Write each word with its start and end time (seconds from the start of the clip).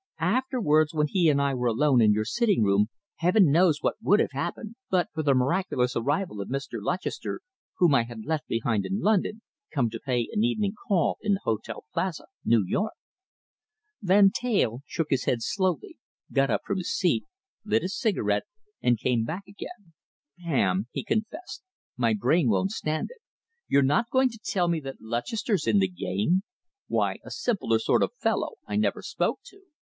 Afterwards, 0.17 0.93
when 0.93 1.07
he 1.07 1.29
and 1.29 1.39
I 1.41 1.53
were 1.53 1.67
alone 1.67 2.01
in 2.01 2.13
your 2.13 2.25
sitting 2.25 2.63
room, 2.63 2.87
heaven 3.17 3.51
knows 3.51 3.81
what 3.81 3.97
would 4.01 4.19
have 4.19 4.31
happened, 4.33 4.75
but 4.89 5.09
for 5.13 5.21
the 5.23 5.33
miraculous 5.35 5.95
arrival 5.95 6.41
of 6.41 6.47
Mr. 6.49 6.79
Lutchester, 6.81 7.41
whom 7.77 7.93
I 7.95 8.03
had 8.03 8.25
left 8.25 8.47
behind 8.47 8.85
in 8.85 8.99
London, 9.01 9.41
come 9.71 9.89
to 9.91 9.99
pay 10.03 10.27
an 10.31 10.43
evening 10.43 10.73
call 10.87 11.17
in 11.21 11.33
the 11.35 11.39
Hotel 11.43 11.85
Plaza, 11.93 12.25
New 12.43 12.63
York!" 12.67 12.93
Van 14.01 14.31
Teyl 14.31 14.81
shook 14.87 15.07
his 15.11 15.25
head 15.25 15.37
slowly, 15.43 15.97
got 16.31 16.49
up 16.49 16.61
from 16.65 16.77
his 16.79 16.95
seat, 16.95 17.25
lit 17.63 17.83
a 17.83 17.89
cigarette, 17.89 18.43
and 18.81 18.99
came 18.99 19.23
back 19.23 19.43
again. 19.47 19.93
"Pam," 20.39 20.87
he 20.91 21.03
confessed, 21.03 21.61
"my 21.97 22.13
brain 22.15 22.49
won't 22.49 22.71
stand 22.71 23.09
it. 23.11 23.21
You're 23.67 23.81
not 23.83 24.09
going 24.11 24.29
to 24.29 24.39
tell 24.43 24.67
me 24.67 24.79
that 24.81 25.01
Lutchester's 25.01 25.67
in 25.67 25.77
the 25.79 25.87
game? 25.87 26.41
Why, 26.87 27.19
a 27.23 27.29
simpler 27.31 27.77
sort 27.79 28.01
of 28.03 28.11
fellow 28.19 28.55
I 28.67 28.75
never 28.75 29.01
spoke 29.03 29.39
to." 29.45 29.61